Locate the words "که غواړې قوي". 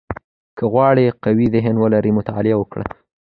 0.57-1.47